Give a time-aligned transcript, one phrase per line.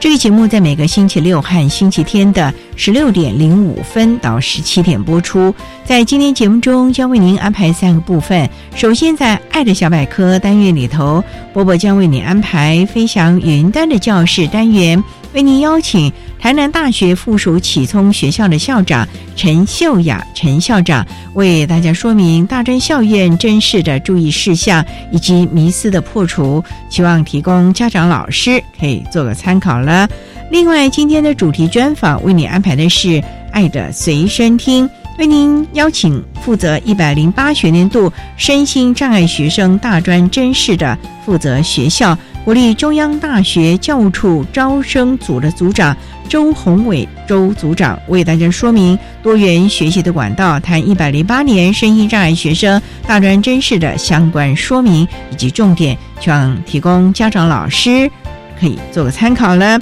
[0.00, 5.54] 这个节目在每个星期六和星期天的十六点零五分到十七点播出。
[5.84, 8.48] 在今天节目中，将为您安排三个部分。
[8.74, 30.08] 首先，在“爱的小百科”单元里头，波波将为您安排“飞翔云端”的教室单元，为您邀请台南大学附属启聪学校的校长陈秀雅陈校长为大家说明大专校院真试的注意事项以及迷思的破除，希望提供家长老师可以做个参考了。
[30.50, 45.96] 另外，今天的主题专访为你安排的是“爱的随身听”，为您邀请负责一百零八学年度身心障碍学生大专真试的负责学校国立中央大学教务处招生组的组长
[46.28, 58.10] 周宏伟周组长为大家说明多元学习的管道，谈一百零八年身心障碍学生大专真试的相关说明以及重点，希望提供家长老师
[58.58, 59.78] 可以做个参考了。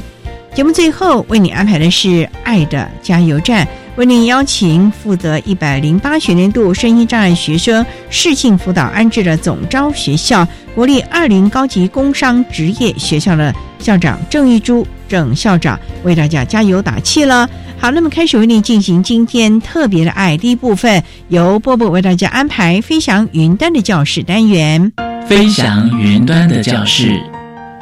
[0.55, 2.09] 节目最后为你安排的是
[2.43, 3.65] 《爱的加油站》，
[3.99, 17.51] 为您邀请负责一百零八学年度身心障碍学生适性辅导安置的总招学校国立二零高级工商职业学校的校长郑玉珠郑校长为大家加油打气了。
[17.77, 24.93] 好，那么开始为您进行今天特别的爱第一部分，由波波为大家安排飞翔云端的教室单元。
[25.27, 27.21] 飞翔云端的教室，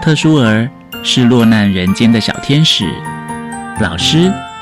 [0.00, 0.66] 特殊儿。
[1.02, 2.84] 是落难人间的小天使，
[3.80, 4.32] 老师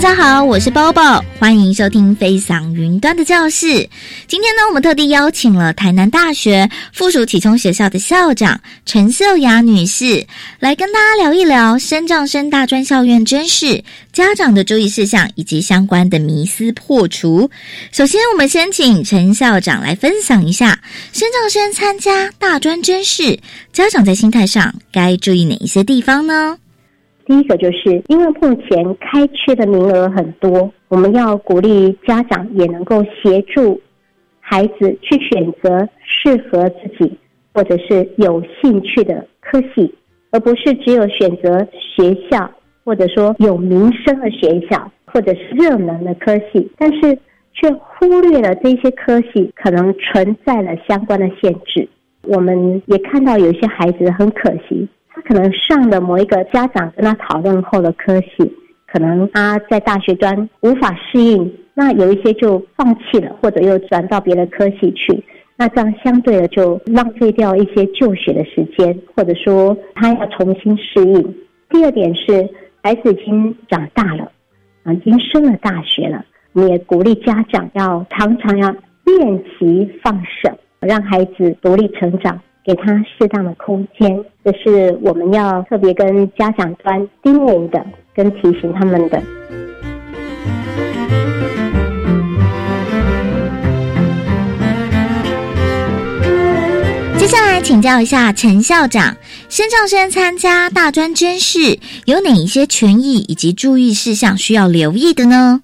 [0.00, 3.66] 大家好，我是包包，欢迎收听《飞翔云端的教室》。
[4.26, 10.26] 今天呢，我们特地邀请了台南大学附属启聪学校的校长陈秀雅女士，
[10.58, 17.50] 来跟大家聊一聊升障生大专校院真试家长的注意事项以及相关的迷思破除。
[17.92, 20.80] 首先，我们先请陈校长来分享一下
[21.12, 23.38] 升障生参加大专真试，
[23.70, 26.56] 家长在心态上该注意哪一些地方呢？
[27.30, 33.80] 第一个就是因为目前开缺的名额很多，我们要鼓励家长也能够协助
[34.40, 37.16] 孩子去选择适合自己
[37.54, 39.94] 或者是有兴趣的科系，
[40.32, 42.50] 而不是只有选择学校
[42.82, 47.16] 或者说有名声的学校或者是热门的科系，但是
[47.52, 51.88] 却忽略了这些科系可能存在了相关的限制。
[52.22, 54.88] 我们也看到有些孩子很可惜。
[55.24, 58.52] 可能上了某一个家长跟他讨论后的科系，
[58.86, 65.22] 可能他在大学端无法适应，那有一些就放弃了，或者又转到别的科系去，
[65.56, 71.34] 那这样相对的就浪费掉一些就学的时间，或者说他要重新适应。
[71.68, 72.48] 第二点是
[72.82, 74.30] 孩子已经长大了，
[74.92, 78.74] 已经升了大学了，我们也鼓励家长要常常要
[79.04, 80.50] 练习放手，
[80.80, 82.40] 让孩子独立成长。
[82.64, 87.84] 给他适当的空间，这是我们要特别跟家长端叮咛的，
[88.14, 89.20] 跟提醒他们的。
[97.18, 99.16] 接下来来请教一下陈校长，
[99.48, 105.62] 身障生参加大专甄试有哪一些权益以及注意事项需要留意的呢？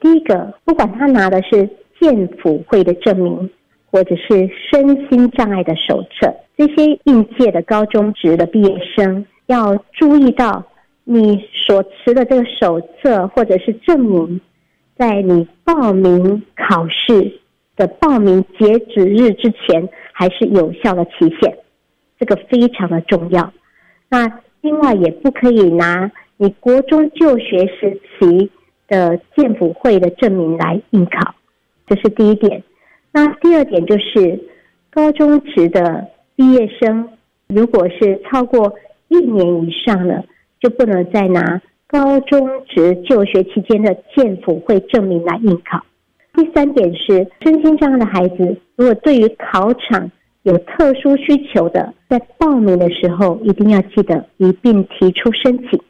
[0.00, 1.68] 第一个，不管他拿的是
[1.98, 3.50] 建辅会的证明，
[3.90, 10.64] 或者是身心障碍的手册，这些应届的高中职的毕业生要注意到，
[11.04, 14.40] 你所持的这个手册或者是证明，
[14.96, 17.40] 在你报名考试
[17.76, 21.56] 的报名截止日之前，还是有效的期限，
[22.18, 23.52] 这个非常的重要。
[24.08, 28.50] 那另外也不可以拿你国中就学时期。
[28.90, 31.34] 的建辅会的证明来应考，
[31.86, 32.62] 这是第一点。
[33.12, 34.38] 那第二点就是
[34.90, 36.06] 高中职的
[36.36, 37.08] 毕业生，
[37.48, 38.74] 如果是超过
[39.08, 40.24] 一年以上了，
[40.60, 45.84] 就不能再拿高中职就学期间的建辅会证明来应考。
[46.34, 50.10] 第三点是身心障碍的孩子，如果对于考场
[50.42, 55.80] 有特殊需求的，在报名的时候一定要记得一并提出申请。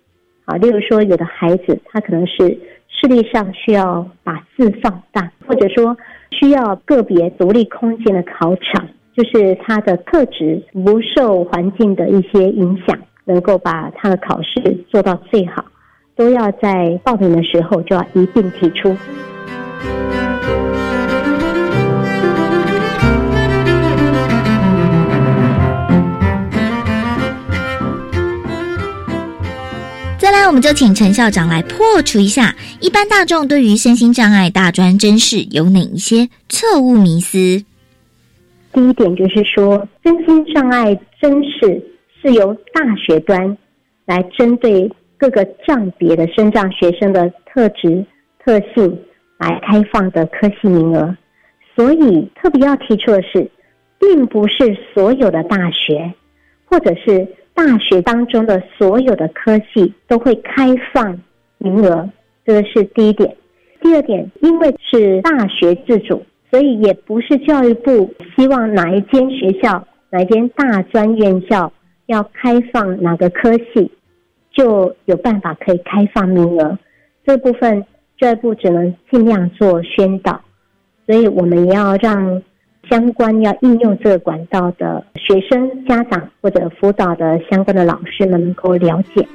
[0.44, 2.58] 啊，例如说有的孩子他可能是。
[2.90, 5.96] 视力上需要把字放大，或者说
[6.30, 15.64] 需要个别独立空间的考场，就是他的特质不受环境的一些影响，能够把他的考试做到最好，
[16.14, 18.96] 都要在报名的时候就要一并提出。
[30.28, 37.64] 接下来我们就请陈校长来破除一下一般大众对于身心障碍大专真试有哪一些错误迷思。
[38.74, 41.82] 第一点就是说，身心障碍真试
[42.20, 43.56] 是由大学端
[44.04, 48.04] 来针对各个障别的身障学生的特质
[48.44, 49.00] 特性
[49.38, 51.16] 来开放的科系名额，
[51.74, 53.50] 所以特别要提出的是，
[53.98, 56.12] 并不是所有的大学
[56.66, 57.26] 或者是。
[57.58, 61.20] 大学当中的所有的科系都会开放
[61.58, 62.08] 名额，
[62.46, 63.36] 这个是第一点。
[63.82, 71.72] 第二点，因为是大学自主，所以也不是教育部希望哪一间学校、哪一间大专院校
[72.06, 73.90] 要开放哪个科系，
[74.52, 76.78] 就有办法可以开放名额。
[77.26, 77.84] 这部分
[78.18, 80.40] 教育部只能尽量做宣导，
[81.06, 82.40] 所以我们要让。
[82.88, 89.26] 相关要应用这个管道的学生、家长或者辅导的相关的老师们能够了解。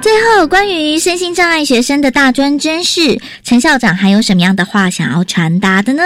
[0.00, 6.02] 最后，关于身心障碍学生的大专真试，陈校长还有什么样的话想要传达的呢？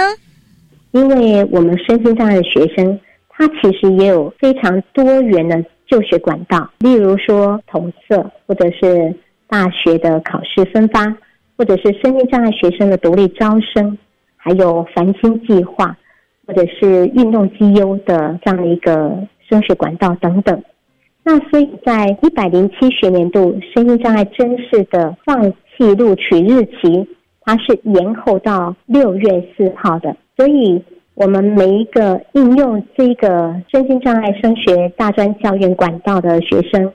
[0.95, 2.97] 因为我们身心障碍的学生，
[3.27, 9.13] 他其实也有非常多元的就学管道，例如说同色，或者是
[9.45, 11.13] 大学的考试分发，
[11.57, 13.97] 或者是身心障碍学生的独立招生，
[14.37, 15.97] 还有繁星计划，
[16.47, 20.63] 或者是运动绩优的这样的一个升学管道等等。
[21.25, 27.05] 那所以在一百零七学年度身心障碍真试的放弃录取日期，
[27.45, 30.15] 它是延后到六月四号的。
[30.35, 30.83] 所以，
[31.13, 36.91] 我们每一个应用这个身心障碍升学大专校院管道的学生，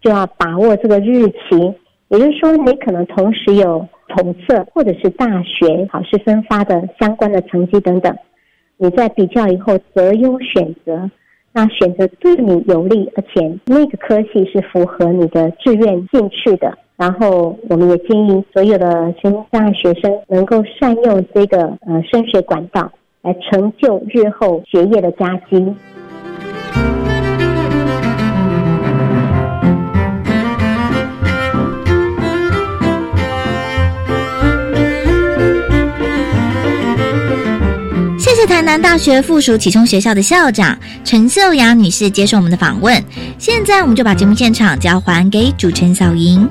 [0.00, 1.74] 就要把握这个日期。
[2.08, 8.16] 也就是说，你可能同时有统测或者是大学考试分发的相关的成绩等等，
[8.76, 11.10] 你在比较以后择优选择，
[11.52, 16.78] 那选择对你有利，而且那个科系是符合你的志愿进去的。
[16.96, 25.74] 然后，我们也建议所有的身心障碍学生能够善用这个呃升学管道，来成就日后学业的佳绩。
[38.46, 43.02] 台南大学附属启聪学校的校长陈秀雅女士接受我们的访问。
[43.38, 46.48] 现在，我们就把节目现场交还给主持人小莹。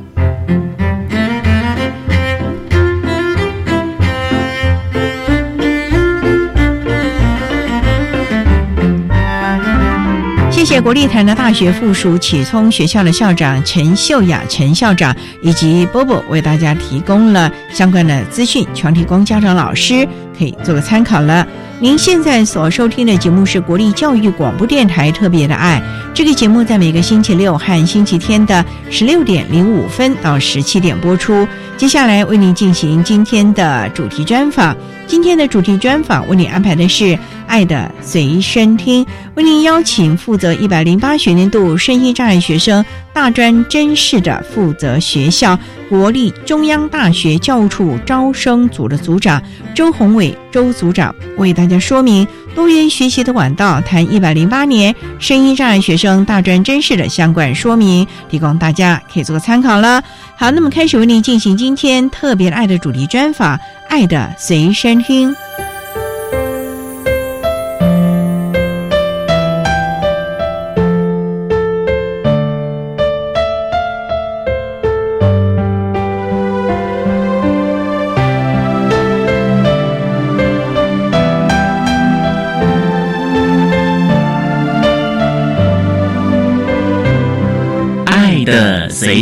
[10.51, 21.47] 谢谢国立台南大学附属启聪学校的校长陈秀雅陈校长以及波波为大家提供了相关的资讯，全提供家长老师可以做个参考了。
[21.79, 25.81] 您现在所收听的节目是国立教育广播电台特别的爱，
[26.13, 31.45] 这个节目在每个星期六和星期天的十六点零五分到十七点播出。
[31.75, 34.75] 接下来为您进行今天的主题专访。
[35.05, 37.03] 今天的主题专访为您安排的是
[37.45, 39.03] 《爱的随身听》，
[39.35, 42.83] 为您邀请负责一百零八学年度身心障碍学生
[43.15, 45.57] 大专甄试的负责学校
[45.87, 49.41] 国立中央大学教务处招生组的组长
[49.73, 60.03] 周宏伟周组长，为大家说明多元学习的管道，谈一百零八年声音障碍学生大专甄试的相关说明，提供大家可以做个参考了。
[60.35, 63.57] 好，那么开始为您进行今天特别爱的主题专访，
[63.87, 65.31] 《爱的随身听》。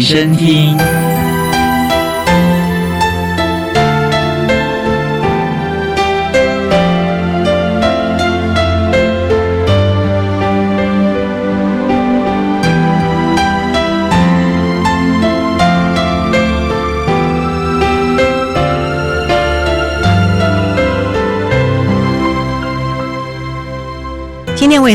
[0.04, 0.93] 身听。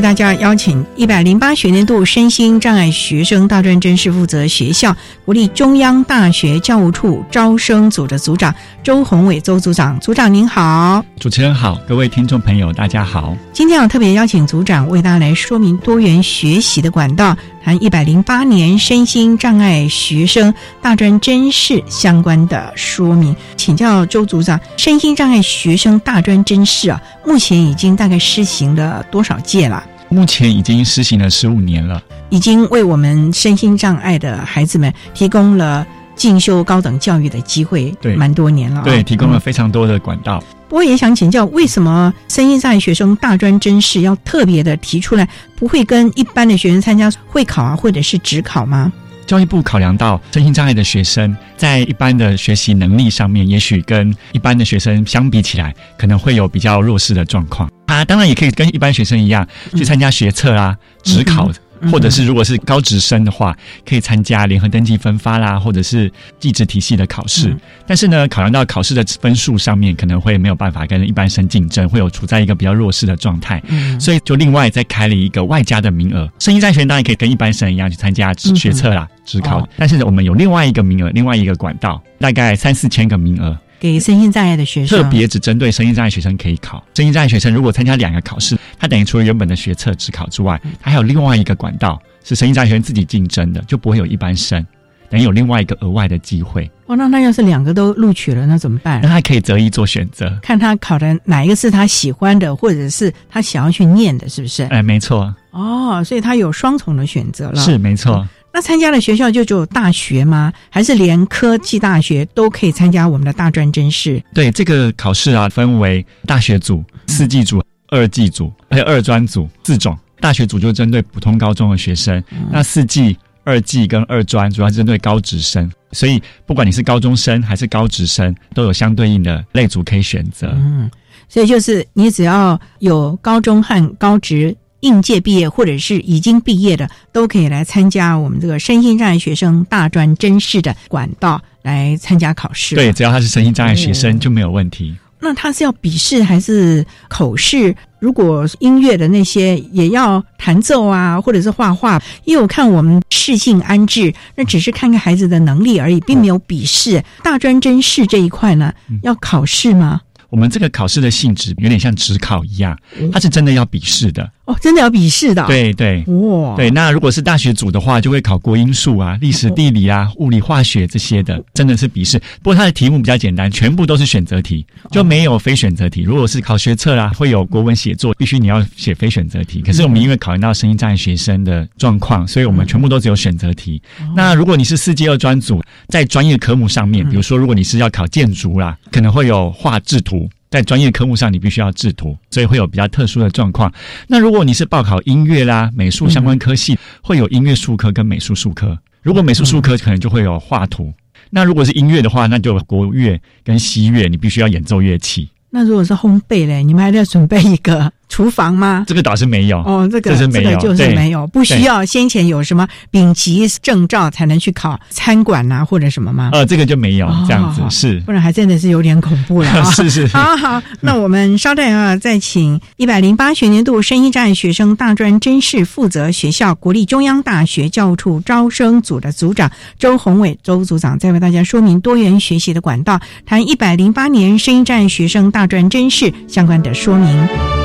[0.09, 4.97] 大家邀请一百零八学年度身心障碍学生大专甄试负责学校
[5.27, 11.05] 国立中央大学教务处招生组的组长周宏伟周组长，组长您好。
[11.19, 13.37] 主持人好，各位听众朋友大家好。
[13.53, 23.35] 今天我特别邀请组长为大家来说明多元学习的管道，谈一百零八年身心障碍学生大专甄试相关的说明。
[23.57, 29.85] 请教周组长，身心障碍学生大专甄试啊，目前已经大概施行了多少届了？
[30.09, 35.85] 目前已经施行了十五年了，已经为我们身心障碍的孩子们提供了
[36.15, 38.85] 进修高等教育的机会，对蛮多年了、啊。
[38.85, 40.41] 对，提供了嗯非常多的管道。
[40.41, 48.93] 不过也想请教，为什么身心障碍学生大专真试要特别的提出来，不会跟一般的学生参加会考啊，或者是职考吗？
[49.27, 57.71] 教育部考量到身心障碍的学生在一般的学习能力上面，也许跟一般的学生相比起来，可能会有比较弱势的状况。
[57.87, 61.55] 啊当然也可以跟一般学生一样去参加学测啊、职考，嗯
[61.91, 63.57] 或者是如果是高职生的话，
[63.87, 67.49] 可以参加联合登记分发啦，或者是技职体系的考试。
[67.51, 73.63] 嗯但是呢，考量到考试的分数上面，可能会没有办法跟一般生竞争，会有处在一个比较弱势的状态。
[73.69, 76.31] 嗯所以就另外再开了一个外加的名额。
[76.39, 86.85] 身心障碍学生当然可以跟一般生一样去参加嗯学测啦、职考，哦但是我们有另外一个名额，另外一个管道，大概三四千个名额，给身心障碍的学生，特别只针对身心障碍学生可以考。
[86.95, 94.65] 身心障碍学生如果参加两个考试，他等于除了原本的学测、职考之外，他还有另外一个管道是身心障碍学生自己竞争的，就不会有一般生。
[95.11, 99.09] 等于有另外一个额外的机会，哦，那那要是两个都录取了，那怎么办那？
[99.09, 100.39] 他可以择一做选择。
[100.43, 104.65] 看他考的哪一个是他喜欢的，或者是他想要去念的，是不是？
[104.65, 107.57] 哎，没错，哦，所以他有双重的选择了。
[107.59, 108.29] 是没错。
[108.59, 110.53] 那参加的学校就只有大学吗？
[110.69, 114.21] 还是连科技大学都可以参加我们的大专甄试？
[114.35, 119.97] 对这个考试啊，分为大学组、四季组、二季组，还有二专组四种。
[120.19, 125.71] 大学组就针对普通高中的学生，那四季、二季跟二专主要针对高职生。
[125.93, 130.49] 所以不管你是高中生还是高职生，都有相对应的类组可以选择。
[130.57, 130.91] 嗯，
[131.29, 142.75] 所以就是你只要有高中和高职应届毕业，或者是已经毕业的，都可以来参加我们这个身心障碍学生大专甄试的管道来参加考试。
[142.75, 144.97] 对，，只要他是身心障碍学生哦就没有问题。
[145.21, 147.75] 那他是要笔试还是口试？
[147.99, 157.03] 如果音乐的那些也要弹奏啊，或者是画画，因为我看我们适性安置，那只是看看孩子的能力而已，并没有笔试。
[157.25, 160.01] 大专甄试这一块呢，要考试吗？
[160.31, 162.79] 我们这个考试的性质有点像职考一样，
[163.13, 164.31] 它是真的要笔试的。
[164.49, 166.03] 哦，真的要笔试的哦、对对。
[166.07, 172.19] 哇，对，那如果是大学组的话，就会考国英数啊、历史地理啊、物理化学这些的，真的是笔试。
[172.43, 176.01] 不过它的题目比较简单，全部都是选择题，就没有非选择题。
[176.01, 179.61] 如果是考学测啦，会有国文写作，必须你要写非选择题。
[179.61, 183.83] 可是我们因为考虑到声音障碍学生的状况，所以我们全部都只有选择题。
[184.17, 190.27] 那如果你是四季二专组，在专业科目上面，比如说如果你是要考建筑啦，可能会有画制图。
[190.51, 193.73] 在专业科目上，你必须要制图，所以会有比较特殊的状况。
[194.07, 198.79] 那如果你是报考音乐啦、美术相关科系，会有音乐术科跟美术术科。
[199.03, 200.93] 如果美术术科可能就会有画图。
[201.31, 205.29] 那如果是音乐的话，那就国乐跟西乐，你必须要演奏乐器。
[205.51, 208.85] 那如果是烘焙嘞，你们还得准备一个厨房吗？
[208.87, 216.31] 这个倒是没有哦，这个这个就是对没有，不需要先前有什么丙级证照才能去考餐馆呐、或者什么吗？
[216.33, 219.65] 呃，这个就没有哦这样子，是不然还真的是有点恐怖了 啊！
[219.71, 237.58] 是是是好好，那我们稍待啊，再请一百零八学年度声音障碍学生大专真试负责学校国立中央大学教务处招生组的组长周宏伟周组长，再为大家说明多元学习的管道，谈一百零八年声音障碍学生大专真试相关的说明。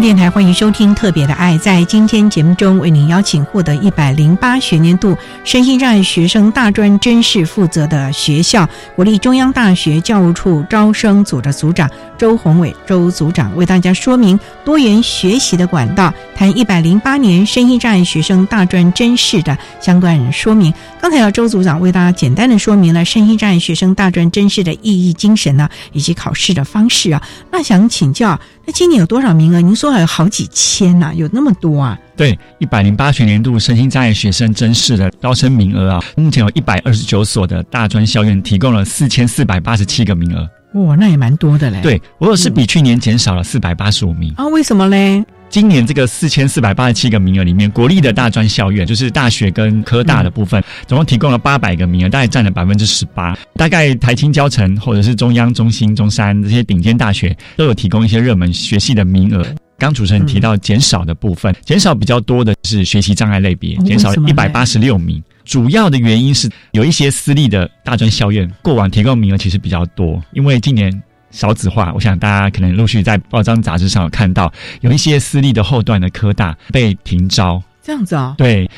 [0.00, 1.54] 电台欢迎收听《特别的爱》。
[1.58, 20.72] 在今天节目中，为您邀请获得一百零八学年度身心障碍学生大专真试负责的学校国立中央大学教务处招生组的组长周宏伟周组长，为大家说明多元学习的管道，谈一百零八年身心障碍学生大专真试的相关说明。
[21.00, 27.22] 刚才要周组长为大家简单的说明了身心障碍学生大专真试的意义、精神呢，以及考试的方式啊。
[27.50, 29.60] 那想请教，那今年有多少名额？
[29.60, 31.98] 您说还有好几千呐、有那么多啊？
[32.16, 40.48] 对，一百零八学年度身心障碍学生甄试的招生名额啊，目前有一百二十九所的大专校院提供了四千四百八十七个名额。
[40.74, 41.80] 哇，那也蛮多的嘞。
[41.82, 44.32] 对，不过是比去年减少了四百八十五名。
[44.36, 45.24] 啊，为什么嘞？
[45.48, 53.34] 今年这个四千四百八十七个名额里面，国立的大专校院，就是大学跟科大的部分，总共提供了八百个名额，大概占了百分之十八。
[53.54, 59.42] 大概台青教城或者是中央、中心、中山这些顶尖大学都有提供一些热门学系的名额。
[59.78, 65.22] 刚主持人提到减少的部分，减少比较多的是学习障碍类别，哦减少一百八十六名。
[65.44, 78.68] 主要的原因是有一些私立的大专校院过往提供名额其实比较多，因为今年少子化，我想大家可能陆续在报章杂志上有看到，有一些私立的后段的科大被停招，这样子啊、对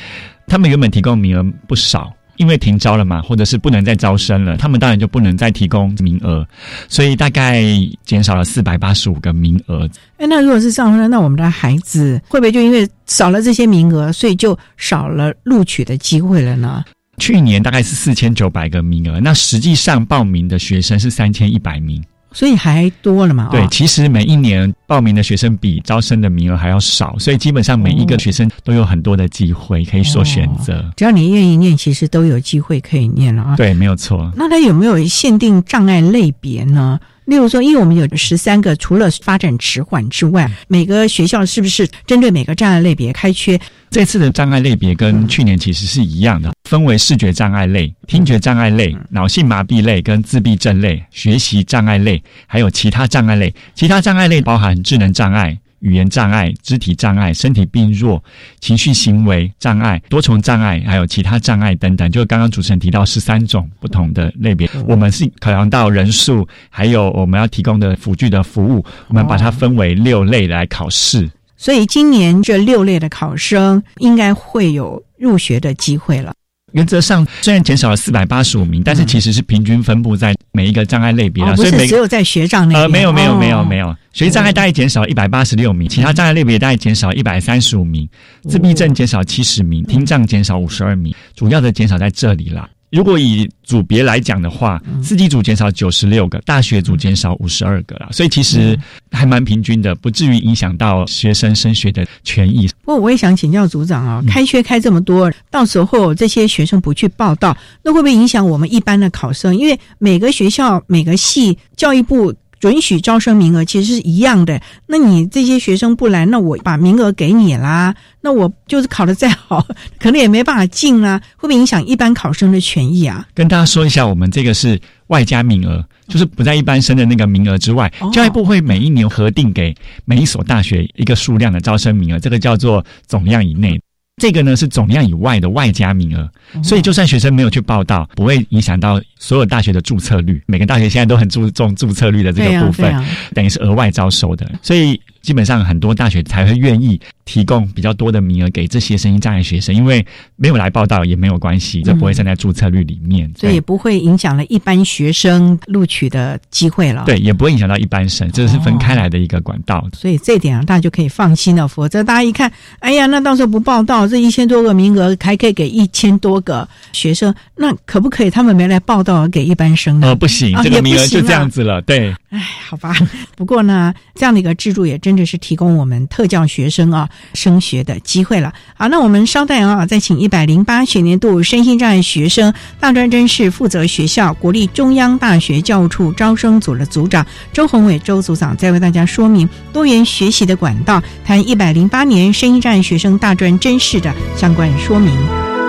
[0.46, 2.12] 他们原本提供名额不少。
[2.40, 6.46] 因为停招了嘛，或者是不能再招生了，他们当然就不能再提供名额，
[6.88, 7.62] 所以大概
[8.02, 9.86] 减少了四百八十五个名额。
[10.16, 16.82] 哎，那如果是这样那我们的孩子会不会就因为少了这些名额，所以就少了录取的机会了呢？
[17.18, 22.02] 去年大概是四千九百个名额，那实际上报名的学生是三千一百名。
[22.32, 23.48] 所以还多了嘛？
[23.50, 30.84] 对，哦其实每一年报名的学生比招生的名额还要少，所以基本上每一个学生都有很多的机会可以做选择。
[30.96, 33.56] 只要你愿意念，其实都有机会可以念了啊。
[33.56, 34.32] 对，没有错。
[34.36, 36.98] 那它有没有限定障碍类别呢？
[37.26, 43.60] 例如说，因为我们有十三个，除了发展迟缓之外，每个学校是不是针对每个障碍类别开缺？
[43.88, 53.52] 这次的障碍类别跟去年其实是一样的，分为视觉障碍类、听觉障碍类、脑性麻痹类跟自闭症类、学习障碍类，还有其他障碍类。
[53.74, 55.58] 其他障碍类包含智能障碍。
[55.80, 58.22] 语言障碍、肢体障碍、身体病弱、
[58.60, 71.28] 情绪行为障碍、多重障碍，还有其他障碍等等，就刚刚主持人提到十三种不同的类别，我们是考量到人数，还有我们要提供的辅具的服务，我们把它分为六类来考试。
[71.56, 76.32] 所以今年这六类的考生应该会有入学的机会了。
[76.72, 82.80] 原则上虽然减少了四百八十五名，但是其实是平均分布在每一个障碍类别了，哦，所以每个只有在学障那。
[82.80, 88.08] 呃没有没有没有哦没有，学习障碍大概减少一百八十六名，其他障碍类别大概减少一百三十五名，
[88.48, 92.68] 自闭症减少七十名，听障减少五十二名，主要的减少在这里啦。
[92.90, 98.76] 如果以组别来讲的话，四级组减少九十六个，大学组减少五十二个啦，所以其实
[99.12, 102.68] 还蛮平均的，不至于影响到学生升学的权益。
[102.84, 109.56] 不过我也想请教组长啊，开学开这么多，到时候这些学生不去报到，那会不会影响我们一般的考生？
[109.56, 114.60] 因为每个学校、每个系，教育部准许招生名额其实是一样的。
[114.86, 119.66] 那你这些学生不来，那我把名额给你啦，那我就是考的再好，
[119.98, 123.26] 可能也没办法进啊，会不会影响一般考生的权益啊？
[123.34, 133.80] 跟大家说一下，我们这个是外加名额，就是不在一般生的那个名额之外哦，教育部会每一年核定给每一所大学一个数量的招生名额，这个叫做总量以内。
[134.20, 136.30] 这个呢是总量以外的外加名额，
[136.62, 140.40] 所以就算学生没有去报到，不会影响到所有大学的注册率。
[140.46, 142.94] 每个大学现在都很注重注册率的这个部分，
[143.34, 150.04] 等于是额外招收的，所以基本上很多大学才会愿意提供比较多的名额给这些声音障碍学生，因为
[150.36, 157.04] 没有来报道也没有关系，这不会算在注册率里面，嗯所以也不会影响了一般学生录取的机会了。
[157.06, 159.86] 对，也不会影响到一般生，这是分开来的一个管道。
[159.92, 161.68] 所以这一点啊，大家就可以放心了。
[161.68, 170.08] 否则大家一看，哎呀，那到时候不报道，这一千多个名额还可以给一千多个学生，那可不可以他们没来报道给一般生呢？
[170.08, 171.80] 呃，不行，啊这个名额就这样子了。
[171.82, 172.94] 对，哎，好吧。
[173.36, 178.52] 不过呢，这样的一个制度也真真的是提供我们特教学生啊升学的机会了。
[178.74, 195.59] 好，那我们稍待啊，再请一百零八学年度身心障碍学生大专真试负责学校国立中央大学教务处招生组的组长周宏伟周组长，再为大家说明多元学习的管道，谈一百零八年身心障碍学生大专真试的相关说明。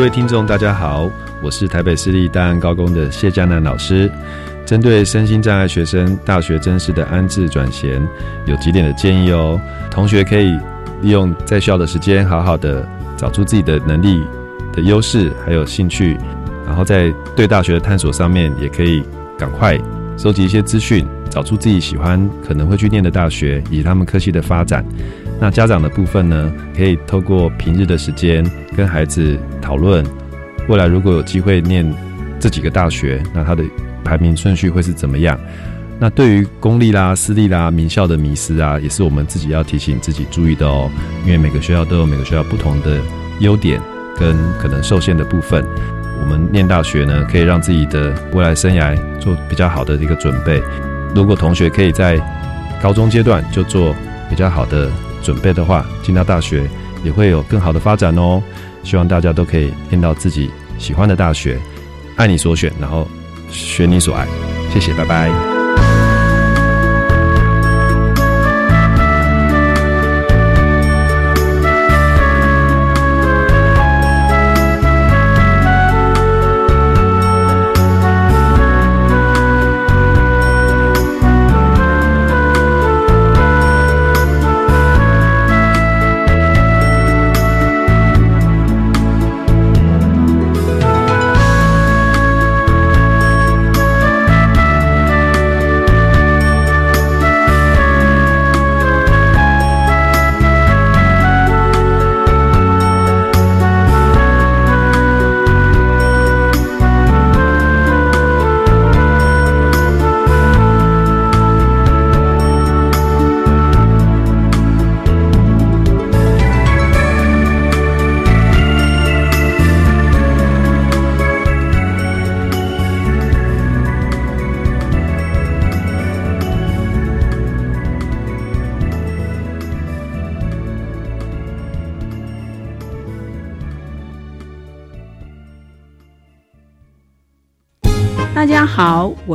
[0.00, 1.10] 各位听众，大家好，
[1.42, 4.10] 我是台北市立大安高工的谢嘉南老师。
[4.64, 8.00] 针对身心障碍学生大学真实的安置转衔，
[8.46, 9.60] 有几点的建议哦。
[9.90, 10.58] 同学可以
[11.02, 14.22] 利用在校的时间，好好的找出自己的能力
[14.72, 16.16] 的优势，还有兴趣，
[16.66, 19.04] 然后在对大学的探索上面，也可以
[19.36, 19.78] 赶快
[20.16, 24.82] 收集一些资讯，找出自己喜欢可能会去念的大学，以及他们科系的发展。
[25.40, 28.44] 那家长的部分呢，可以透过平日的时间
[28.76, 30.04] 跟孩子讨论，
[30.68, 31.90] 未来如果有机会念
[32.38, 33.64] 这几个大学，那他的
[34.04, 35.40] 排名顺序会是怎么样？
[35.98, 40.90] 那对于公立啦、私立啦、名校的迷失啊，也是我们自己要提醒自己注意的哦。
[41.24, 42.98] 因为每个学校都有每个学校不同的
[43.40, 43.80] 优点
[44.18, 45.64] 跟可能受限的部分。
[46.20, 50.62] 我们念大学呢，可以让自己的未来生涯做比较好的一个准备。
[51.14, 52.18] 如果同学可以在
[52.82, 53.94] 高中阶段就做
[54.28, 54.90] 比较好的
[55.22, 56.68] 准备的话，进到大学
[57.04, 58.42] 也会有更好的发展哦。
[58.82, 61.58] 希望大家都可以念到自己喜欢的大学，
[62.16, 63.06] 爱你所选，然后
[63.50, 64.26] 选你所爱。
[64.72, 65.49] 谢谢，拜拜。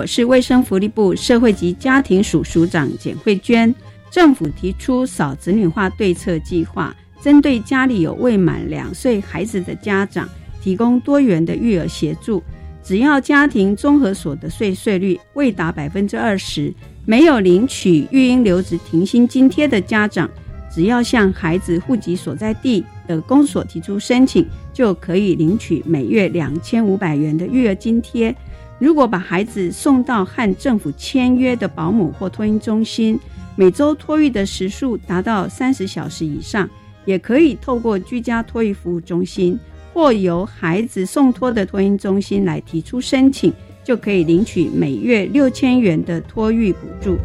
[0.06, 3.74] 是卫生福利部社会及家庭署署长简慧娟。
[4.12, 10.30] 政府提出少子女化对策计划，针对家里有未满两岁孩子的家长，
[10.62, 12.42] 提供多元的育儿协助。
[12.82, 20.30] 只要家庭综合所得税税率未达百分之二十，没有领取育婴留职停薪津贴的家长，
[20.72, 28.34] 只要向孩子户籍所在地的公所提出申请，就可以领取每月两千五百元的育儿津贴。
[28.80, 33.20] 如果把孩子送到和政府签约的保姆或托婴中心，
[33.56, 36.70] 每周托育的时数达到三十小时以上，
[37.06, 39.58] 也可以透过居家托育服务中心。
[39.94, 47.18] 或由孩子送托的托婴中心来提出申请，就可以领取每月六千元的托育补助。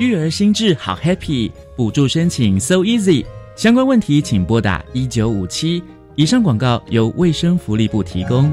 [0.00, 3.24] 育儿心智好 happy，补助申请 so easy。
[3.54, 5.80] 相关问题请拨打一九五七。
[6.16, 8.52] 以上广告由卫生福利部提供。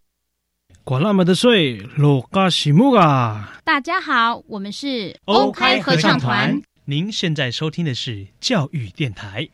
[0.83, 3.53] 管那么的水，落嘎西木啊！
[3.63, 6.59] 大家好，我们是欧开合唱团。
[6.85, 9.47] 您现在收听的是教育电台。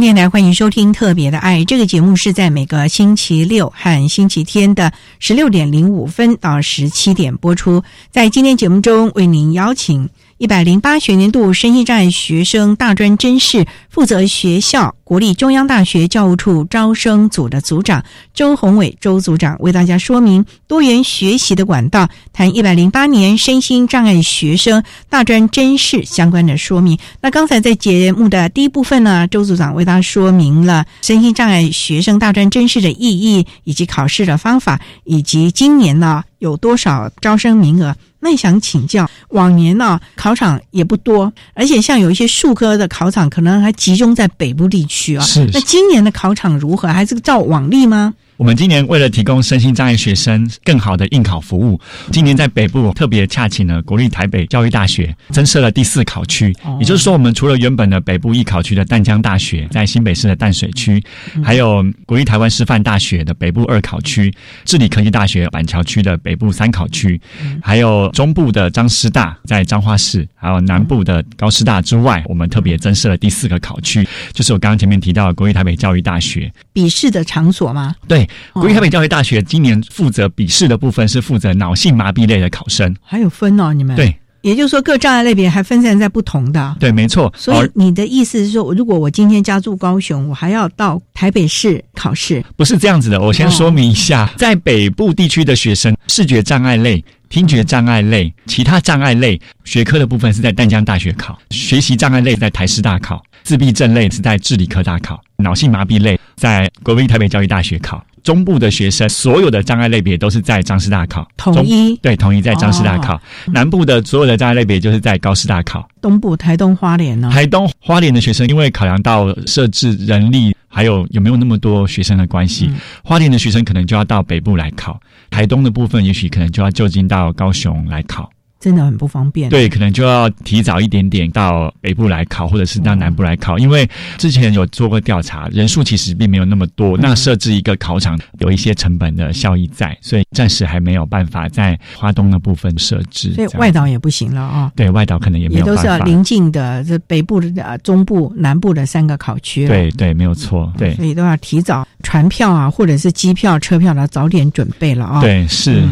[0.00, 7.82] 电台欢迎收听《特别的爱》这个节目，是在每个星期六和星期天的十六点零五分到十七点播出。
[8.10, 10.10] 在今天节目中，为您邀请。
[10.38, 26.98] 一百零八学年度身心障碍学生大专真试负责学校国立中央大学教务处招生组的组长周宏伟周组长为大家说明多元学习的管道，谈一百零八年身心障碍学生大专真试相关的说明。
[27.22, 37.96] 那刚才在节目的第一部分呢，周组长为大家说明了身心障碍学生大专真试的意义，以及考试的方法，以及今年呢有多少招生名额。
[38.26, 45.24] 那想请教，往年呢考场也不多，而且像有一些数科的考场，可能还集中在北部地区啊。
[45.24, 46.88] 是，那今年的考场如何？
[46.88, 48.12] 还是照往例吗？
[48.36, 51.80] 我们今年为了提供身心障碍学生更好的应考服务，
[52.12, 56.54] 今年在北部特别洽请了国立台北教育大学，增设了第四考区。
[56.78, 61.02] 也就是说，我们除了原本的北部艺考区的淡江大学，在新北市的淡水区，
[61.42, 64.30] 还有国立台湾师范大学的北部二考区，
[64.66, 67.18] 治理科技大学板桥区的北部三考区，
[67.62, 77.94] 还有中部的彰师大在彰化市，还有南部的高师大之外，我们特别增设了第四个考区，就是我刚刚前面提到的国立台北教育大学笔试的场所吗？
[78.06, 78.25] 对。
[78.52, 83.96] 国立台北教育大学今年负责笔试的部分是负责脑性麻痹类的考生，还有分哦，你们。
[83.96, 87.32] 对，也就是说各障碍类别还分散在不同的，对，没错。
[87.36, 92.44] 所以你的意思是说，如果我今天家住高雄，我还要到台北市考试？
[92.56, 108.04] 不是这样子的，我先说明一下，在北部地区的学生，视觉障碍类、听觉障碍类、其他障碍类学科的部分是在淡江大学考，学习障碍类在台师大考，自闭症类是在智理科大考，脑性麻痹类在国立台北教育大学考。
[108.26, 113.20] 中部的学生，所有的障碍类别都是在张师大考，统一对，统一在张师大考。
[113.52, 115.88] 南部的所有的障碍类别就是在高师大考。
[116.02, 117.30] 东部台东花莲呢？
[117.32, 122.68] 台东花莲的学生，因为考量到设置人力，还有有没有那么多学生的关系，
[123.04, 125.00] 花莲的学生可能就要到北部来考。
[125.30, 128.28] 台东的部分，也许可能就要就近到高雄来考。
[128.58, 143.34] 真的很不方便，对，可能就要提早一点点到北部来考，或者是到南部来考，因为之前有做过调查，人数其实并没有那么多，那设置一个考场有一些成本的效益在，所以暂时还没有办法在华东的部分设置。
[143.34, 145.82] 所以外岛也不行了啊，对外岛可能也没有办法。
[145.82, 149.66] 也都是临近的这北部的、中部、南部的三个考区。
[149.68, 155.20] 对对，没有错，对，所以都要提早船票啊，或者是机票、车票呢，早点准备了啊。
[155.20, 155.82] 对，是。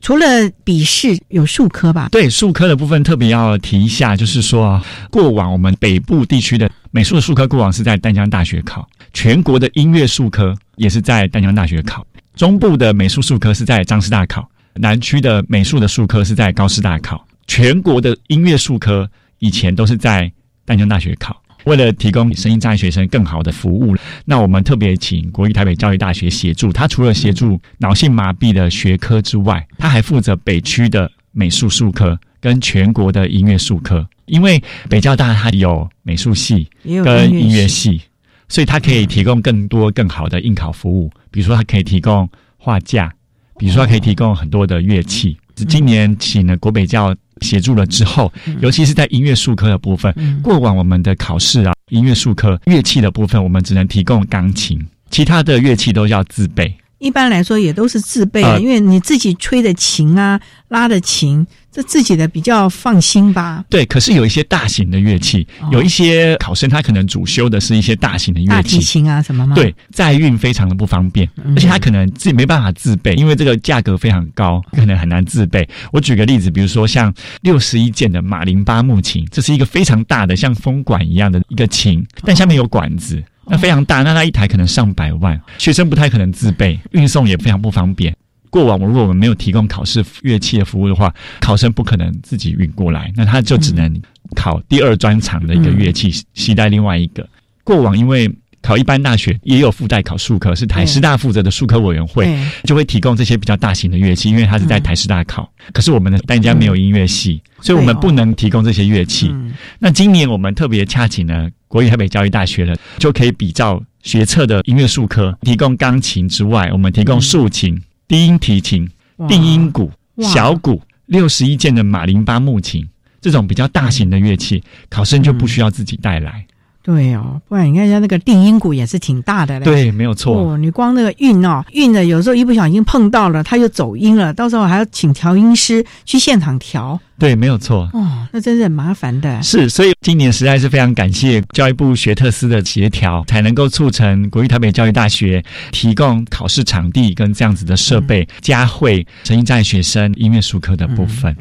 [0.00, 0.26] 除了
[0.64, 2.08] 笔试有数科吧？
[2.10, 4.80] 对，数科的部分特别要提一下，就是说，
[5.10, 20.30] 过往我们北部地区的美术的数科过往是在淡江大学考，全国的音乐数科也是在淡江大学考，中部的美术数科是在彰师大考，南区的美术的数科是在高师大考，全国的音乐数科以前都是在
[20.64, 21.36] 淡江大学考。
[21.68, 26.72] 为了提供声音障碍学生更好的服务，那我们特别请国立台北教育大学协助。
[26.72, 34.08] 他除了协助脑性麻痹的学科之外，他还负责北区的美术术科跟全国的音乐术科。
[34.24, 36.68] 因为北教大它有美术系
[37.04, 38.00] 跟音乐系，
[38.48, 41.10] 所以它可以提供更多更好的应考服务。
[41.30, 43.12] 比如说，它可以提供画架，
[43.58, 45.36] 比如说，它可以提供很多的乐器。
[45.64, 47.14] 今年请了国北教。
[47.40, 56.74] 协助了之后，尤其是在音乐术科的部分，过往我们的考试啊，音乐术科乐器的部分，我们只能提供钢琴，其他的乐器都要自备。
[56.98, 63.64] 一般来说也都是自备，因为你自己吹的琴啊，拉的琴，这自己的比较放心吧。
[63.70, 69.54] 对，可是有一些大型的乐器，有一些考生他可能主修的是一些大型的乐器，大提琴啊什么吗？
[69.54, 75.68] 对，载运非常的不方便，而且他可能自己没办法自备，因为这个价格非常高，可能很难自备。
[75.92, 83.22] 我举个例子，比如说像六十一件的马林巴木琴，这是一个非常大的像风管一样的一个琴，但下面有管子。
[83.48, 88.14] 那非常大，那它一台可能上百万，学生不太可能自备，运送也非常不方便。
[88.50, 94.00] 过往，如果我们没有提供考试乐器的服务的话，考生不可能自己运过来，那他就只能
[94.34, 97.28] 考第二专场的一个乐器，携带另外一个。
[97.62, 98.30] 过往因为
[98.62, 102.28] 考一般大学也有附带考数科，是台师大负责的数科委员会
[102.64, 105.50] 就会提供这些比较大型的乐器，因为它是在台师大考。
[105.72, 109.34] 可是我们的单家没有音乐系，所以我们不能提供这些乐器。
[109.78, 111.48] 那今年我们特别恰请呢。
[111.68, 118.88] 国立台北教育大学的就可以比照学测的音乐术科，提供钢琴之外，我们提供竖琴、低音提琴、
[119.28, 119.92] 定音鼓、
[120.22, 122.88] 小鼓、六十一件的马林巴木琴
[123.20, 126.42] 这种比较大型的乐器，考生就不需要自己带来。
[126.88, 129.64] 对哦，不然你看一下那个定音鼓也是挺大的嘞。
[129.66, 130.34] 对，没有错。
[130.34, 136.98] 哦，你光那个运哦，运的有时候一不小心碰到了，它就走音了，到时候还要请调音师去现场调。
[137.18, 137.90] 对，没有错。
[137.92, 139.42] 哦，那真是很麻烦的。
[139.42, 151.36] 是，所以今年实在是非常感谢教育部学特司的协调，才能够促成国立台北教育大学提供考试场地跟这样子的设备，加惠成音障碍学生音乐术科的部分。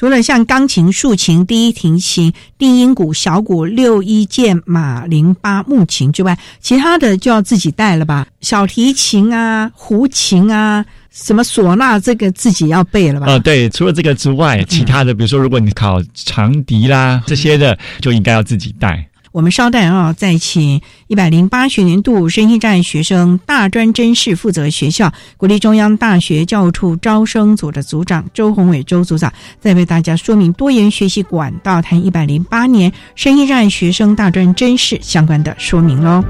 [0.00, 8.26] 除了像钢琴、竖琴、第一提琴、定音鼓、小鼓、六一键、马林巴木琴之外，其他的就要自己带了吧？
[8.40, 13.30] 小提琴啊、胡琴啊、什么唢呐，这个自己要背了吧？
[13.30, 19.06] 啊，对，除了这个之外，其他的，比如说如果你考长笛啦这些的，就应该要自己带。
[19.32, 36.24] 我们稍待啊，再请一百零八学年度身心障碍学生大专真试负责学校国立中央大学教务处招生组的组长周宏伟周组长，再为大家说明多元学习管道谈一百零八年身心障碍学生大专真试相关的说明喽。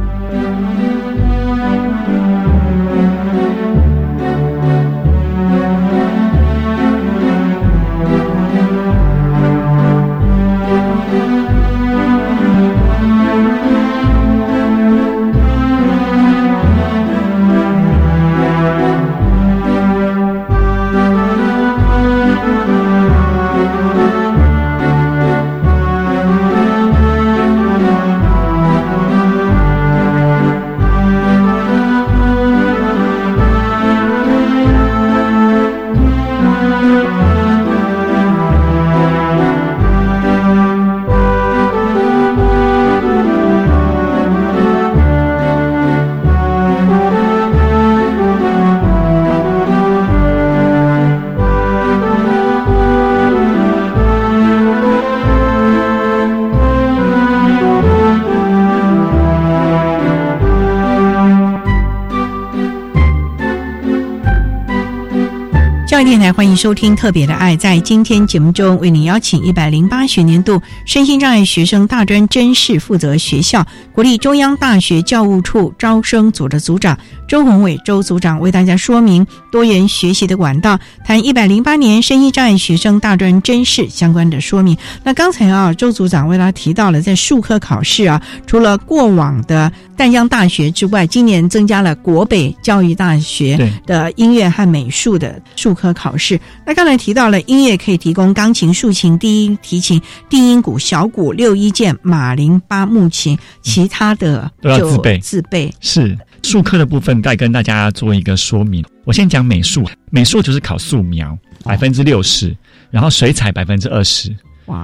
[66.20, 67.56] 电台欢迎收听《特别的爱》。
[67.58, 84.76] 在今天节目中，为您邀请一百零八学年度身心障碍学生大专真试负责学校国立中央大学教务处招生组的组长周宏伟周组长，为大家说明多元学习的管道，谈一百零八年身心障碍学生大专真试相关的说明。
[85.02, 95.94] 那刚才啊，周组长为大家提到了，在数科考试啊，除了过往的淡江大学之外，今年增加了国北教育大学的音乐和美术的数科。
[96.00, 105.18] 考试，那刚才提到了音乐可以提供钢琴、竖琴、低音提琴、定音鼓、小鼓、六一键、马林巴木琴，其他的都要自备。
[105.18, 108.84] 自备是术科的部分再跟大家做一个说明。
[109.04, 112.56] 我先讲美术，美术就是考素描百分之六十，
[112.90, 114.34] 然后水彩百分之二十。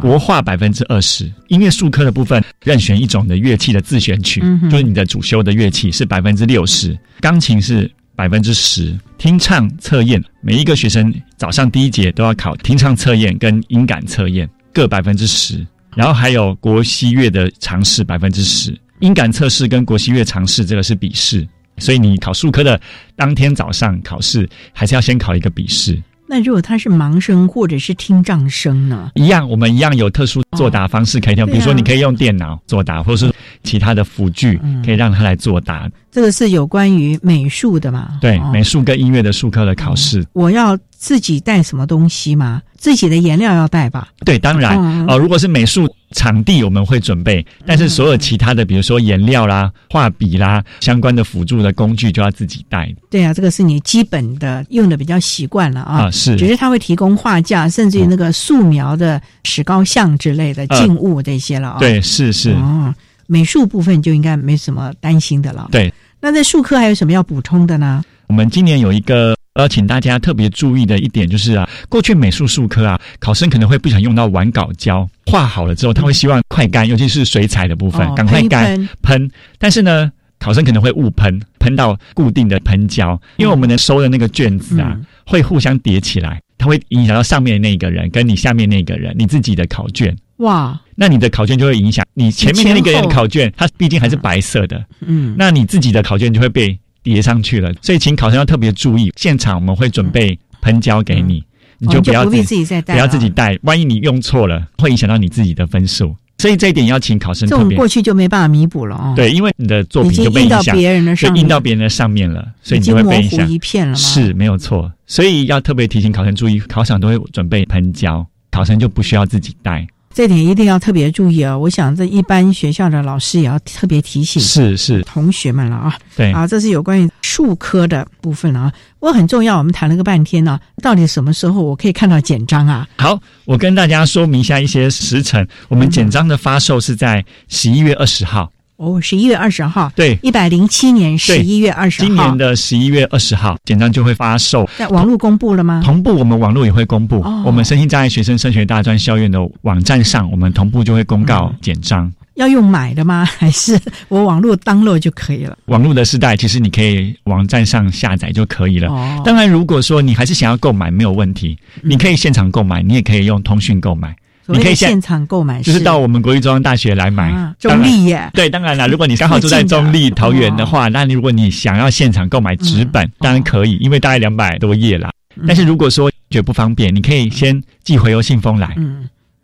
[0.00, 15.64] 国画百分之二十，音乐术科的部分任选一种的乐器的自选曲，就是你的主修的乐器是百分之六十，钢琴是百分之十，听唱测验每一个学生早上第一节都要考听唱测验跟音感测验各百分之十，
[15.94, 21.46] 然后还有国西乐的尝试百分之十，音感测试跟国西乐尝试这个是笔试，
[21.76, 22.80] 所以你考数科的
[23.14, 26.02] 当天早上考试还是要先考一个笔试。
[26.28, 29.10] 那如果他是盲声或者是听障生呢？
[29.14, 35.88] 一样，我们一样有特殊作答方式可以用，比如说你可以用电脑作答，或是其他的辅具可以让他来作答。
[36.10, 38.18] 这个是有关于美术的嘛？
[38.20, 40.24] 对，美术跟音乐的术科的考试。
[40.32, 42.62] 我要自己带什么东西吗？
[42.76, 44.08] 自己的颜料要带吧？
[44.24, 44.76] 对，当然
[45.06, 45.18] 哦。
[45.18, 45.88] 如果是美术。
[46.12, 52.88] 场地我们会准备，但是所有其他的，比如说颜料啦、画笔啦、相关的辅助的工具，就要自己带。
[53.10, 56.04] 对啊，这个是你基本的用的比较习惯了啊。
[56.04, 56.36] 啊，是。
[56.36, 61.78] 只是他会提供画架，甚至于那个素描的石膏像之类的静物这些了啊。
[61.80, 62.52] 对，是是。
[62.52, 62.94] 哦，
[63.26, 65.68] 美术部分就应该没什么担心的了。
[65.72, 65.92] 对。
[66.20, 68.02] 那在术科还有什么要补充的呢？
[68.28, 69.35] 我们今年有一个。
[69.56, 79.30] 呃，请大家特别注意的一点就是啊，过去美术术科啊，考生可能会不想用到完稿胶，画好了之后，他会希望快干，尤其是水彩的部分，赶快干喷。
[79.58, 84.94] 但是呢，考生可能会误喷，喷到固定的喷胶，因为我们能收的那个卷子啊，
[85.24, 90.14] 会互相叠起来，它会影响到上面的那个人跟你下面那个人，你自己的考卷。
[90.36, 96.78] 哇，那你的考卷就会影响你前面那个人的考卷，它毕竟还是白色的，嗯，那你自己的考卷就会被。
[97.06, 99.12] 叠上去了，所以请考生要特别注意。
[99.14, 101.40] 现场我们会准备喷胶给你，
[101.78, 103.56] 你就不要自己再带，不要自己带。
[103.62, 106.16] 万一你用错了，会影响到你自己的分数。
[106.38, 107.78] 所以这一点要请考生特别。
[107.78, 109.12] 过去就没办法弥补了哦。
[109.14, 113.94] 对，因为你的作品就被印到别人的上，印到别人的上面了，所以你就会被影响一片了。
[113.94, 119.86] 是没有错，所以要特别提醒考生注意，考场都会准备喷胶，考生就不需要自己带。
[120.16, 121.58] 这点一定要特别注意啊！
[121.58, 125.94] 我想这一般学校的老师也要特别提醒，是是同学们了啊。
[126.16, 128.72] 对啊，这是有关于术科的部分了啊。
[128.98, 132.88] 不过很重要，我们谈了个半天呢，到底什么时候我可以看到简章啊？
[132.96, 135.46] 好，我跟大家说明一下一些时辰。
[135.68, 138.50] 我们简章的发售是在十一月二十号。
[138.76, 144.68] 哦，十一月二十号，对，一百零七年十一月二十号，今年的十一月二十号，简章就会发售。
[144.76, 145.80] 在网络公布了吗？
[145.82, 147.22] 同步，我们网络也会公布。
[147.44, 152.12] 我们身心障碍学生升学大专校院的网站上，我们同步就会公告简章。
[152.34, 153.24] 要用买的吗？
[153.24, 155.56] 还是我网络登录就可以了？
[155.66, 158.90] 网络的时代，其实你可以网站上下载就可以了。
[158.90, 164.14] 哦，当然，如果说你还是想要购买，没有问题，你可以现场购买，你也可以用通讯购买。
[164.48, 167.52] 你可以现场购买，就是到我们国立中央大学来买。
[167.58, 175.10] 中立耶，对，当然了，如果你刚好住在中立桃园的话，那你如果你想要现场购买纸本，当然可以，因为大概两百多页啦。
[175.46, 178.74] 但是如果说觉得不方便，你可以先寄回邮信封来，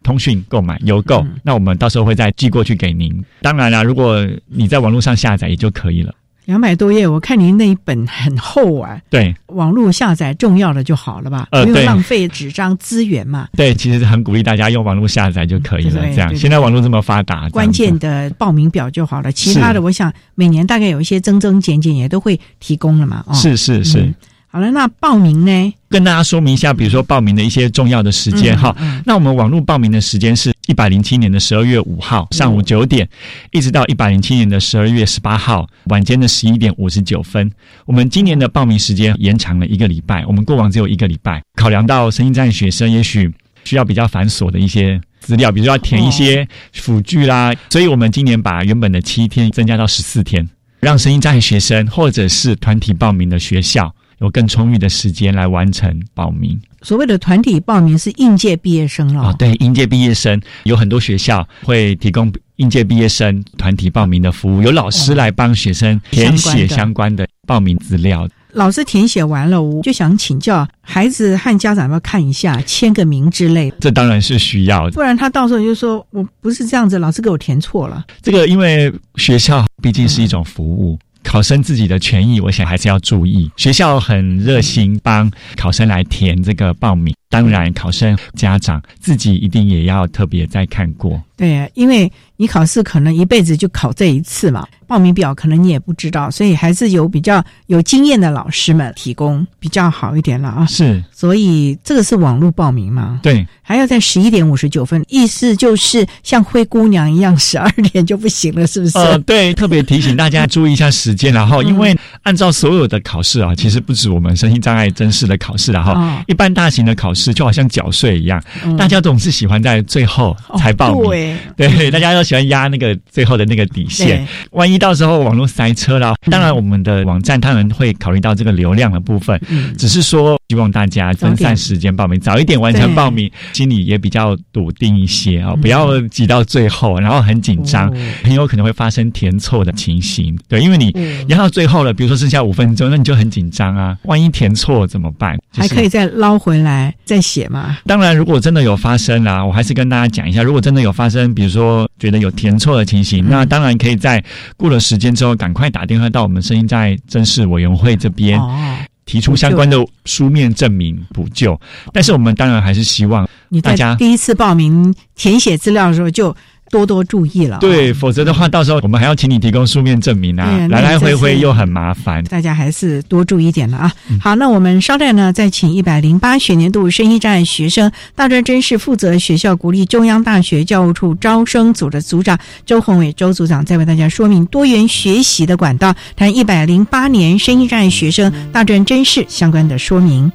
[0.03, 3.13] 通讯购买邮购，那我们到时候会再寄过去给您。
[3.41, 6.15] 当然了，如果你在网络上下载也就可以了。
[6.45, 9.01] 两百多页，我看您那一本很厚啊。
[9.09, 11.47] 对，网络下载重要的就好了吧？
[11.53, 13.49] 呃，不用浪费纸张资源嘛。
[13.57, 16.03] 对，其实很鼓励大家用网络下载就可以了。
[16.15, 19.31] 这样，现在网络这么发达，关键的报名表就好了。
[19.31, 23.25] 其他的，我想每年大概有一些增增减减也都会提供了嘛。
[23.27, 24.13] 哦是是是。
[24.49, 25.75] 好了，那报名呢？
[25.89, 28.77] 跟大家说明一下，比如说报名的一些重要的时间哈。
[29.07, 33.09] 那我们网络报名的时间是一百零七年的十二月五号上午九点，
[33.51, 37.51] 一直到一百零七年的十二月十八号晚间的十一点五十九分。
[37.85, 41.43] 我们今年的报名时间延长了一个礼拜，我们过往只有一个礼拜。
[41.57, 43.31] 考量到声音站学生也许
[43.65, 50.49] 需要比较繁琐的一些资料，比如说要填一些辅具啦，所以我们今年把原本的七天增加到十四天，
[50.79, 53.93] 让声音站学生或者是团体报名的学校。
[54.23, 56.59] 有更充裕的时间来完成报名。
[56.81, 59.29] 所谓的团体报名是应届毕业生了。
[59.29, 68.29] 哦，对，应届毕业生有很多学校会提供应届毕业生团体报名的服务，有老师来帮学生填写相关的报名资料。
[68.53, 73.73] 老师填写完了，我就想请教孩子和家长要看一下，签个名之类。
[73.81, 78.05] 这当然是需要，不然他到时候就说我不是这样子，老师给我填错了。
[78.21, 80.99] 这个因为学校毕竟是一种服务。
[81.23, 83.51] 考生自己的权益，我想还是要注意。
[83.57, 91.19] 学校很热心帮考生来填这个报名，当然考生家长自己一定也要特别再看过。
[91.35, 94.69] 对，因为你考试可能一辈子就考这一次嘛。
[94.87, 100.67] 报名表可能你也不知道，所以还是有比较有经验的老师们提供比较好一点了啊。
[100.67, 103.19] 是，所以这个是网络报名嘛？
[103.23, 108.99] 对，还要在十一点五十九分，意思就是像灰姑娘一样，十二点就不行了，是不是？
[108.99, 118.75] 呃，对，特别提醒大家注意一下时间，然后因为按照所有的考试啊，其实不止我们身心障碍真试的考试了哈，哦一般大型的考试就好像缴税一样，嗯。
[118.75, 121.11] 大家总是喜欢在最后才报名。
[121.55, 121.69] 对。
[121.77, 129.75] 对，大家都喜欢压那个最后的那个底线，万一到时候网络塞车了，当然我们的网站当然会考虑到这个流量的部分，嗯。
[129.77, 137.97] 只是说希望大家分散时间报名，早一点完成报名，心里也比较笃定一些啊、不要挤到最后，然后很紧张，哦。
[138.23, 140.39] 很有可能会发生填错的情形。
[140.49, 141.27] 对，因为你嗯。
[141.29, 145.37] 压到最后了，比如说剩下五分钟，那你就很紧张啊，万一填错怎么办？
[145.53, 147.79] 就是还可以再捞回来再写吗？
[147.87, 154.25] 当然，如果真的有发生啦，我还是跟大家讲一下，如果真的有发生，比如说觉得有填错的情形，那当然可以在
[154.57, 158.41] 过了时间之后，赶快打电话到我们声音在真事委员会这边。
[158.41, 161.61] 哦，提出相关的书面证明补救，
[161.93, 163.29] 但是我们当然还是希望
[163.61, 166.35] 大家第一次报名填写资料的时候就
[166.73, 172.25] 多多注意了、对，否则的话，到时候我们还要请你提供书面证明啊啊，来来回回又很麻烦。
[172.25, 173.93] 大家还是多注意一点了啊！
[174.09, 190.33] 嗯好，那我们稍待呢，再请一百零八学年度生意障碍学生大专真试负责学校国立中央大学教务处招生组的组长周宏伟周组长，再为大家说明多元学习的管道，谈一百零八年生意障碍学生大专真试相关的说明。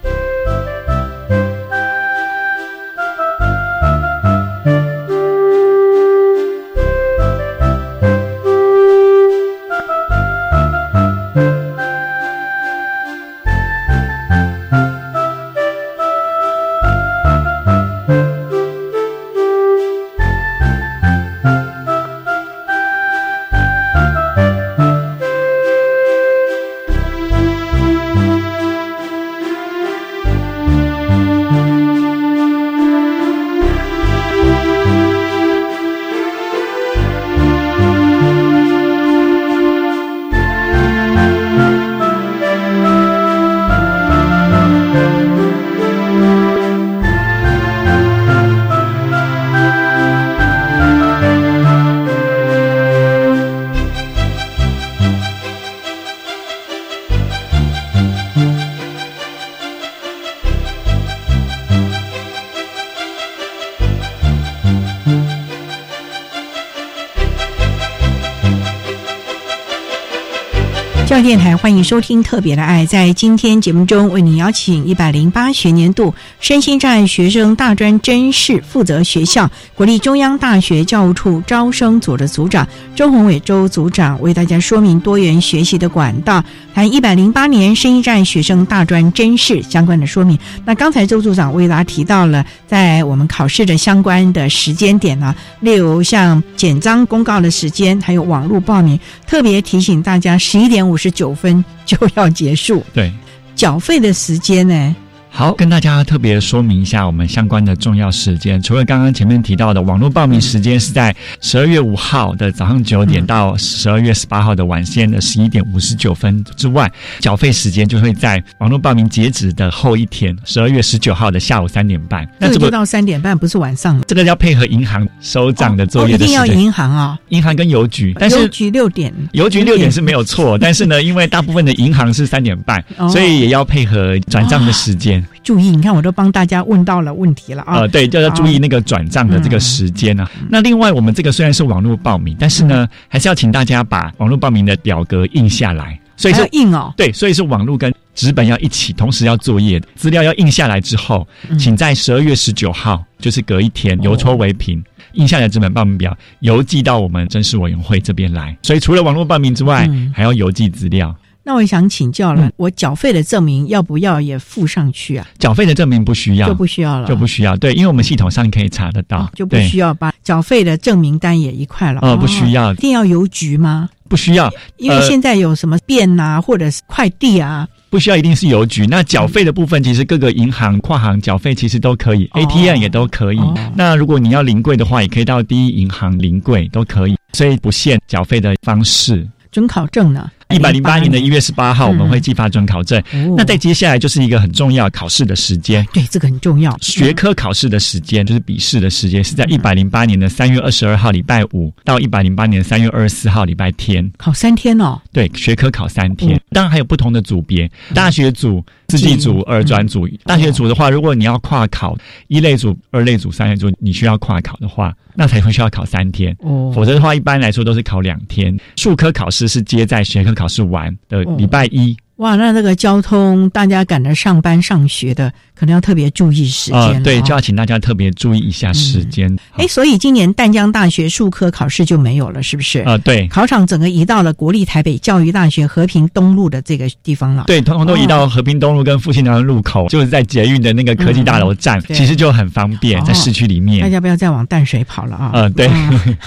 [71.87, 72.83] 收听《特别的爱》。
[72.85, 90.37] 在今天节目中，为你邀请一百零八学年度身心障碍学生大专真试负责学校国立中央大学教务处招生组的组长周宏伟周组长，为大家说明多元学习的管道，谈一百零八年身心障碍学生大专真试相关的说明。
[90.65, 102.83] 那刚才周组长为大家提到了在我们考试的相关的时间点呢，例如像简章公告的时间，还有网络报名，特别提醒大家十一点五十九分就要结束。
[102.93, 103.11] 对，
[103.55, 104.95] 缴费的时间呢？
[105.37, 108.59] 好，跟大家特别说明一下我们相关的重要时间。
[108.59, 122.27] 除了刚刚前面提到的网络报名时间是在十二月五号的早上九点到十二月十八号的晚间的十一点五十九分之外，缴费时间就会在网络报名截止的后一天，十二月十九号的下午三点半。
[122.39, 124.01] 那这个这个就到三点半，不是晚上。
[124.07, 126.63] 这个要配合银行收账的作哦，一定要业的时间。
[126.63, 135.23] 银行啊、银行跟邮局，但是邮局六点，邮局六点是没有错， 但是呢，因为大部分的银行是三点半，哦所以也要配合转账的时间。
[135.43, 137.79] 注意，你看我都帮大家问到了问题了啊。
[137.79, 140.29] 呃，对，就要注意那个转账的这个时间啊。
[140.49, 145.99] 那另外，我们这个虽然是网络报名，但是呢，还是要请大家把网络报名的表格印下来。
[146.15, 146.91] 所以是要印哦。
[146.97, 154.83] 对，所以是网络跟纸本要一起，同时要作业，资料要印下来之后，嗯请在十二月十九号，就是隔一天，邮戳为凭。
[155.13, 161.15] 印下来的纸本报名表邮寄到我们真试委员会这边来，所以除了网络报名之外，嗯还要邮寄资料。
[161.47, 165.25] 那我想请教了，嗯我缴费的证明要不要也附上去啊？
[165.39, 167.55] 缴费的证明不需要，就不需要了，就不需要。
[167.55, 172.01] 对，因为我们系统上可以查得到，哦就不需要把缴费的证明单也一块了。
[172.01, 173.87] 呃不需要一定要邮局吗？
[174.09, 178.85] 不需要，因为呃现在有什么变呐、或者是快递啊，不需要一定是邮局。
[178.85, 183.39] 那缴费的部分，其实各个银行跨行缴费其实都可以、哦 a t m 也都可以。
[183.39, 189.25] 哦那如果你要临柜的话，也可以到第一银行临柜都可以，所以不限缴费的方式。
[189.49, 190.29] 准考证呢？
[190.49, 193.01] 一百零八年的一月十八号，我们会寄发准考证。
[193.35, 196.75] 那在接下来就是一个很重要考试的时间，对，这个很重要。
[196.81, 204.99] 学科考试的时间就是笔试的时间，是在一百零八年的三月二十二号礼拜五到一百零八年三月二十四号礼拜天，考三天哦。
[205.11, 210.07] 对，学科考三天，当然还有不同的组别，大学组、自己组、二专组。
[210.23, 216.35] 大学组的话，如果你要跨考一类组、二类组、三类组，你需要跨考的话，那才会需要考三天。
[216.39, 218.57] 哦，否则的话，一般来说都是考两天。
[218.75, 221.97] 数科考试是接在学科考试完的礼拜一。
[222.17, 227.03] 哇，那那个交通，大家赶着上班上学的，可能要特别注意时间。
[227.03, 229.37] 对，就要请大家特别注意一下时间。
[229.53, 232.79] 哎，所以今年淡江大学数科考试就没有了，是不是？
[232.79, 237.43] 啊，对，考场整个移到了国立台北教育大学和平东路的这个地方了。
[237.45, 243.83] 对，通通都移到和平东路跟复兴南路口，就是在捷运的那个科技大楼站，其实就很方便，在市区里面。
[243.83, 245.29] 大家不要再往淡水跑了啊！
[245.35, 245.69] 嗯，对。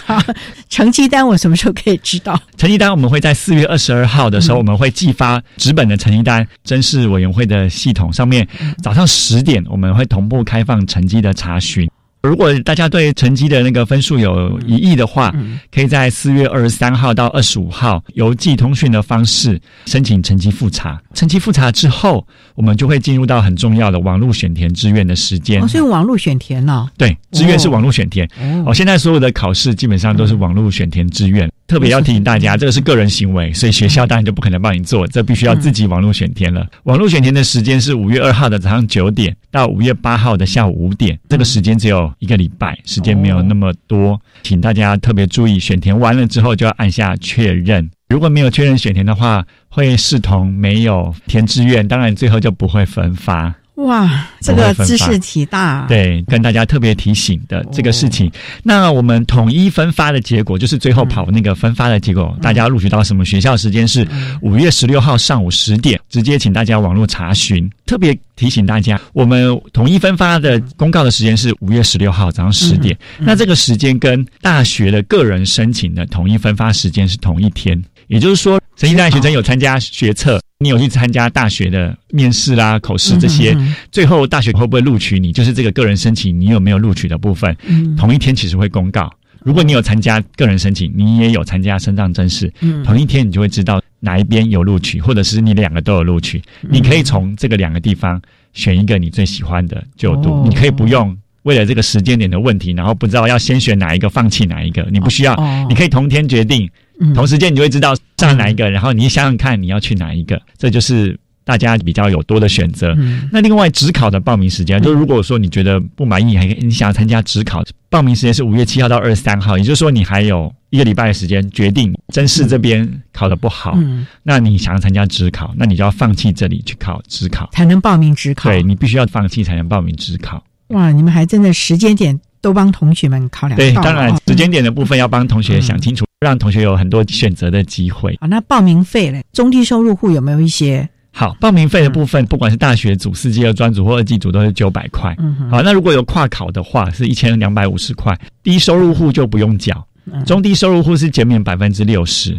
[0.06, 0.22] 好，
[0.70, 2.40] 成绩单我什么时候可以知道？
[2.56, 5.79] 成绩单我们会在四月二十二号的时候，我们会寄发纸本。
[5.80, 8.46] 本的成绩单，真试委员会的系统上面，
[8.82, 11.88] 早上十点我们会同步开放成绩的查询。
[12.22, 15.34] 如果大家对成绩的那个分数有疑义的话，
[15.72, 21.00] 可以在四月二十三号到二十五号邮寄通讯的方式申请成绩复查。
[21.14, 22.26] 成绩复查之后，
[22.56, 25.62] 我们就会进入到很重要的网络选填志愿的时间。
[25.62, 26.90] 哦，是用网络选填呢？
[26.98, 28.28] 对，志愿是网络选填。
[28.66, 31.50] 哦，现在所有的考试基本上都是网络选填志愿。
[31.70, 36.66] 特别要提醒大家，这个是个人行为，所以学校当然就不可能帮你做，这必须要自己网络选填了。
[36.82, 47.88] 网络选填的时间是五月二号的早上九点到五月八号的下午五点，这个时间只有一个礼拜，时间没有那么多，请大家特别注意，选填完了之后就要按下确认。
[48.08, 53.54] 如果没有确认选填的话，会视同没有填志愿，当然最后就不会分发。
[53.80, 58.30] 哇，这个知识体大，对，跟大家特别提醒的这个事情。
[58.62, 63.56] 那我们统一分发的结果，就是最后跑那个分发的结果，大家录取到什么学校？
[63.56, 64.06] 时间是
[64.42, 67.70] 五月十六号上午十点，直接请大家网络查询。
[67.86, 72.96] 特别提醒大家，我们统一分发的公告的时间是五月十六号早上十点。
[73.18, 80.38] 那这个时间跟大学的个人申请的统一分发时间是同一天，也就是说，成绩大学生有参加学测。
[80.62, 83.56] 你有去参加大学的面试啦、口试这些，
[83.90, 85.32] 最后大学会不会录取你？
[85.32, 87.56] 就是这个个人申请，你有没有录取的部分，
[87.96, 89.10] 同一天其实会公告。
[89.42, 92.52] 如果你有参加个人申请，你也有参加升上真试，
[92.84, 96.42] 同一天你就会知道哪一边有录取，或者是你两个都有录取。
[96.68, 98.20] 你可以从这个两个地方
[98.52, 105.34] 选一个你最喜欢的就读，你可以不用为了这个时间点的问题，然后不知道要先选哪一个，放弃哪一个，你不需要，
[105.70, 106.68] 你可以同天决定。
[107.14, 112.96] 同时间你就会知道上哪一个，然后你想想看你要去哪一个，这就是大家比较有多的选择。
[113.32, 123.76] 那另外职考的报名时间，就如果说你觉得不满意，还你想要参加职考，报名时间是五月七号到二十三号，也就是说你还有一个礼拜的时间决定真试这边考的不好，
[124.22, 128.50] 那你想要参加职考，那你就要放弃这里去考职考，才能报名职考。
[128.50, 130.44] 对你必须要放弃才能报名职考。
[130.68, 136.04] 哇，你们还真的时间点都帮同学们考量对，当然时间点的部分要帮同学想清楚。
[136.20, 138.14] 让同学有很多选择的机会。
[138.20, 139.24] 好，那报名费嘞？
[139.32, 140.86] 中低收入户有没有一些？
[141.12, 145.16] 好，报名费的部分，不管是大学组、四级二专组或二级组，都是九百块。
[145.18, 148.14] 嗯，好，那如果有跨考的话，是一千两百五十块。
[148.42, 149.82] 低收入户就不用缴，
[150.26, 152.38] 中低收入户是减免百分之六十。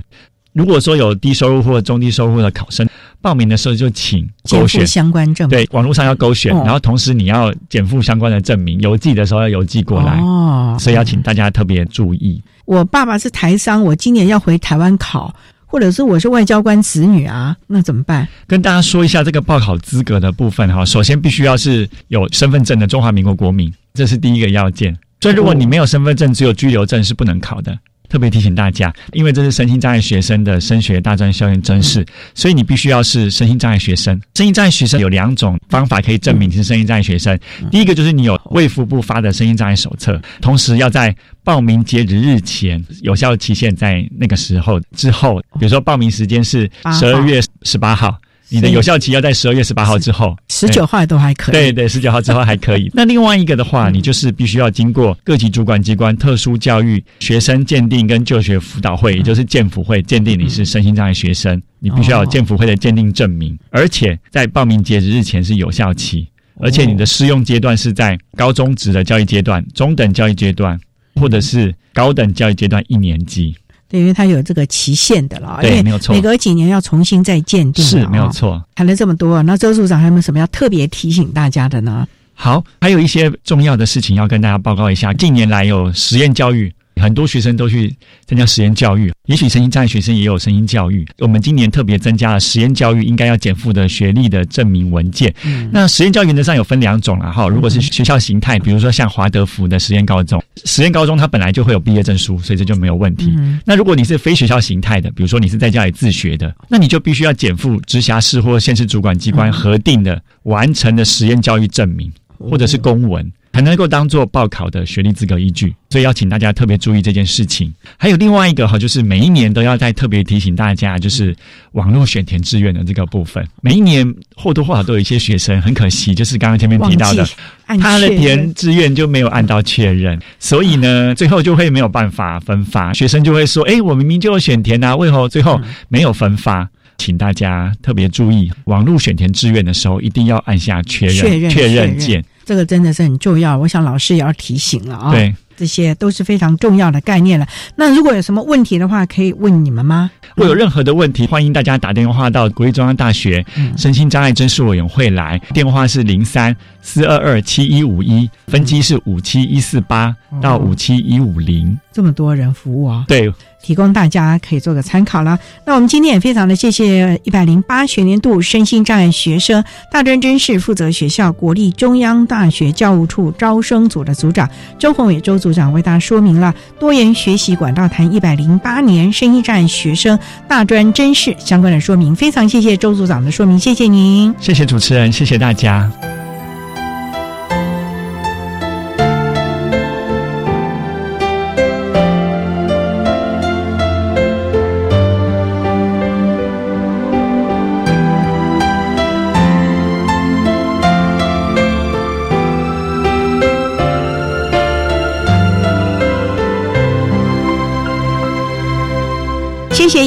[0.53, 2.87] 如果说有低收入或中低收入的考生
[3.21, 5.57] 报名的时候，就请勾选相关证明。
[5.57, 10.19] 对，网络上要勾选，然后同时你要减负相关的证明，邮寄的时候要邮寄过来。
[10.19, 12.41] 哦，所以要请大家特别注意。
[12.65, 15.33] 我爸爸是台商，我今年要回台湾考，
[15.65, 18.27] 或者是我是外交官子女啊，那怎么办？
[18.47, 20.83] 跟大家说一下这个报考资格的部分哈。
[20.83, 24.97] 首先必须要是有身份证的中华民国国民，这是第一个要件。
[25.19, 27.77] 所以如果你没有身份证，只有居留证是不能考的。
[28.11, 32.05] 特别提醒大家，因为这是身心障碍学生的升学大专校园甄试，
[32.35, 34.19] 所以你必须要是身心障碍学生。
[34.35, 37.39] 身心障碍学生有两种方法可以证明你是身心障碍学生。
[37.71, 48.13] 第一个就是你有卫福部发的身心障碍手册，同时要在报名截止日前有效期限在那个时候之后，比如说报名时间是十二月十八号。
[48.53, 51.53] 你的有效期要在十二月十八号之后，十九号都还可以。
[51.53, 52.91] 对对，十九号之后还可以。
[52.93, 66.27] 那另外一个的话，你就是必须要经过各级主管机关特殊教育学生鉴定跟就学辅导会，也就是鉴辅会鉴定你是身心障碍学生，你必须要有鉴辅会的鉴定证明，而且在报名截止日前是有效期，
[66.59, 70.77] 而且你的适用阶段是在高中职的教育阶段、中等教育阶段，
[71.15, 73.55] 或者是高等教育阶段一年级。
[73.91, 76.15] 对，因为它有这个期限的了，对，没有错。
[76.15, 78.63] 每隔几年要重新再鉴定，是没有错。
[78.73, 82.07] 谈了这么多，那周组长还有没有什么要特别提醒大家的呢？
[82.33, 85.13] 好，还有一些重要的事情要跟大家报告一下。
[85.13, 87.95] 近年来有实验教育很多学生都去
[88.27, 91.05] 参加实验教育，也许身心障碍学生也有身心教育。
[91.19, 95.33] 我们今年特别增加了实验教育应该要减负的学历的证明文件。
[95.71, 103.33] 那实验教育原则上有分两种了哈，如果是学校形态，比如说像华德福的实验高中，实验高中它本来就会有毕业证书，所以这就没有问题。
[103.65, 113.31] 那如果你是非学校形态的，比如说你是在家里自学的，那你就必须要减负直辖市或县市主管机关核定的完成的实验教育证明，或者是公文。
[113.53, 117.73] 才能够当做报考的学历资格依据，所以要请大家特别注意这件事情。
[117.97, 121.35] 还有另外一个哈，就是每一年都要再特别提醒大家，就是
[121.73, 123.45] 网络选填志愿的这个部分。
[123.61, 127.27] 每一年或多或少都有一些学生很可惜，就是刚刚前面提到的，
[127.65, 132.93] 他的填志愿就没有按到确认，所以呢，最后就会没有办法分发。
[132.93, 136.69] 学生就会说：“哎，我明明就有选填啊，为何最后没有分发？”
[137.01, 142.23] 请大家特别注意，网络选填志愿的时候一定要按下确认确认键。
[142.45, 145.11] 这个真的是很重要，我想老师也要提醒了啊。
[145.11, 147.45] 对，这些都是非常重要的概念了。
[147.75, 150.09] 那如果有什么问题的话，可以问你们吗？
[150.35, 153.45] 如果有任何的问题，欢迎大家打电话到国立中央大学
[153.77, 161.77] 身心障碍真视委员会来，电话是零三四二二七一五一，分机是五七一四八到五七一五零。
[161.93, 163.05] 这么多人服务啊？
[163.07, 163.31] 对。
[163.63, 165.37] 提供大家可以做个参考了。
[165.67, 174.49] 那我们今天也非常的谢谢一百零八学年度身心障碍学生大专真试负责学校国立中央大学教务处招生组的组长
[174.79, 182.15] 周宏伟周组长为大家说明了多元学习管道谈一百零八年生意站学生大专真试相关的说明。
[182.15, 185.91] 非常谢谢周组长的说明，谢谢您，谢谢主持人，谢谢大家。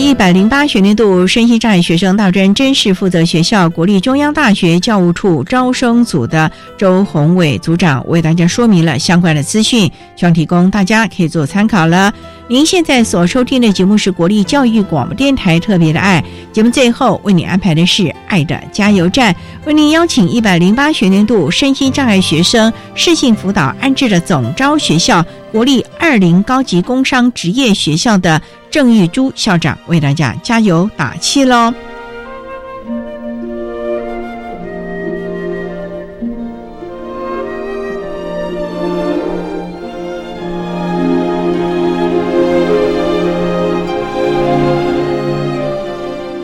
[0.04, 12.12] 一百零八学年度身心障碍学生大专真试负责学校国立中央大学教务处招生组的周宏伟组长为大家说明了相关的资讯，希望提供大家可以做参考了。
[12.48, 19.34] 您现在所收听的节目是国立教育广播电台特别的爱节目，最后为你安排的是爱的加油站，
[19.64, 28.38] 为您邀请一百零八学年度身心障碍学生适性辅导安置的总招学校国立二零高级工商职业学校的。
[28.74, 31.72] 郑玉珠校长为大家加油打气喽！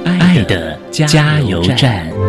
[0.04, 2.19] 爱的加油站。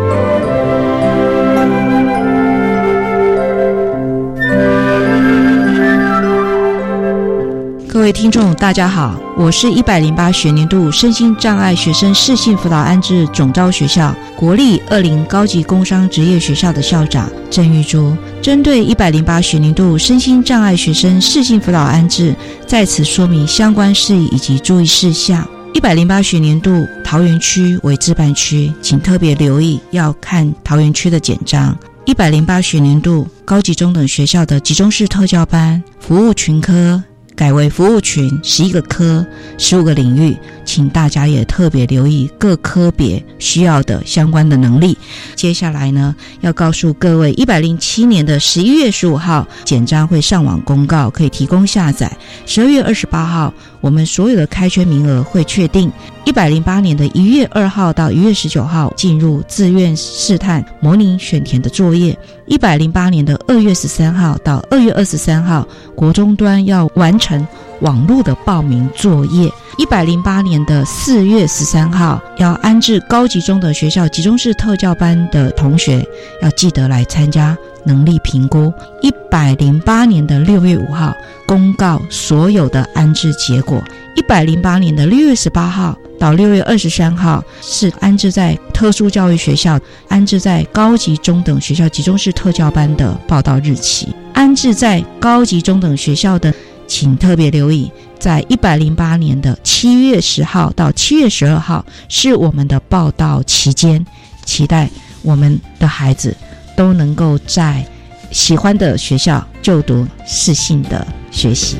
[8.12, 18.14] 听众，大家好，我是一百零八学年度身心障碍学生适性辅导安置总招学校国立二零高级工商职业学校的校长郑玉珠。
[18.42, 22.34] 针对一百零八学年度身心障碍学生适性辅导安置，
[22.66, 25.46] 在此说明相关事宜以及注意事项。
[25.72, 31.74] 一百零八学年度桃园区为自办区，请特别留意要看桃园区的简章。
[32.04, 37.02] 一百零八学年度高级中等学校的集中式特教班服务群科。
[37.34, 39.26] 改为服务群十一个科
[39.58, 44.96] 十五个领域，请大家也特别留意各科别需要的相关的能力。
[45.34, 52.16] 接下来呢，要告诉各位，一百零七年的十一月十五号简章会上网公告，可以提供下载。
[52.46, 55.90] 十二月二十八号，我们所有的开缺名额会确定。
[56.24, 62.16] 一百零八年的一月二号到一月十九号进入自愿试探模拟选填的作业。
[62.46, 65.66] 一百零八年的二月十三号到二月二十三号，
[65.96, 67.46] 国中端要完成
[67.80, 69.48] 网络的报名作业。
[69.78, 76.04] 一百零八年的四月十三号，要安置高级中等学校集中式特教班的同学，
[76.42, 78.70] 要记得来参加能力评估。
[79.00, 81.14] 一百零八年的六月五号，
[81.46, 83.82] 公告所有的安置结果。
[84.14, 85.96] 一百零八年的六月十八号。
[86.20, 94.14] 到六月二十三号是安置在特殊教育学校、安置在高级中等学校集中式特教班的报到日期。
[94.32, 96.54] 安置在高级中等学校的，
[96.94, 104.04] 请特别留意，在一百零八年的七月十号到七月十二号是我们的报道期间。
[104.44, 104.90] 期待
[105.22, 106.36] 我们的孩子
[106.76, 107.82] 都能够在
[108.30, 111.78] 喜欢的学校就读适性的学习。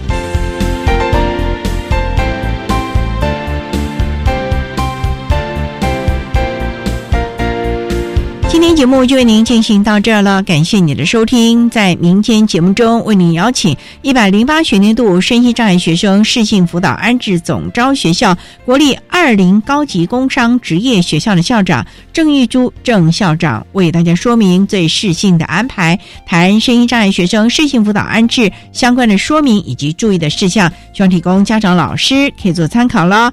[8.52, 11.70] 今天节目就为您进行到这儿了，感谢你的收听。
[11.70, 18.36] 在明天节目中，为您邀请一百零八学年度身心障碍学生适性辅导安置总招学校
[18.66, 33.32] 国立二零高级工商职业学校的校长郑玉珠郑校长，为大家说明最适性的安排，谈身心障碍学生适性辅导安置相关的说明以及注意的事项，希望提供家长、老师可以做参考了。